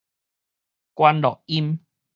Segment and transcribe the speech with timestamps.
[0.95, 1.77] 關落陰